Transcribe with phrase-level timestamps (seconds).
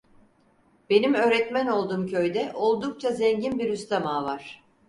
[0.89, 4.61] Benim öğretmen olduğum köyde oldukça zengin bir Rüstem Ağa var.